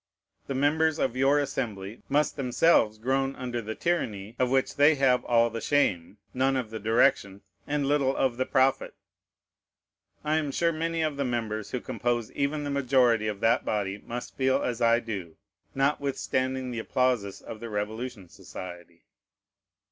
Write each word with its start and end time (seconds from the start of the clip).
The 0.47 0.55
members 0.55 0.97
of 0.97 1.15
your 1.15 1.37
Assembly 1.37 2.01
must 2.09 2.35
themselves 2.35 2.97
groan 2.97 3.35
under 3.35 3.61
the 3.61 3.75
tyranny 3.75 4.35
of 4.39 4.49
which 4.49 4.75
they 4.77 4.95
have 4.95 5.23
all 5.25 5.51
the 5.51 5.61
shame, 5.61 6.17
none 6.33 6.55
of 6.57 6.71
the 6.71 6.79
direction, 6.79 7.43
and 7.67 7.85
little 7.85 8.15
of 8.17 8.37
the 8.37 8.47
profit. 8.47 8.95
I 10.23 10.37
am 10.37 10.49
sure 10.51 10.71
many 10.71 11.03
of 11.03 11.17
the 11.17 11.23
members 11.23 11.69
who 11.69 11.79
compose 11.79 12.31
even 12.31 12.63
the 12.63 12.71
majority 12.71 13.27
of 13.27 13.41
that 13.41 13.63
body 13.63 13.99
must 13.99 14.35
feel 14.35 14.63
as 14.63 14.81
I 14.81 15.01
do, 15.01 15.37
notwithstanding 15.75 16.71
the 16.71 16.79
applauses 16.79 17.39
of 17.39 17.59
the 17.59 17.69
Revolution 17.69 18.27
Society. 18.27 19.05